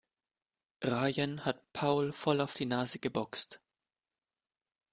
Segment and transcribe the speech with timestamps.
[0.83, 3.61] Rayen hat Paul voll auf die Nase geboxt.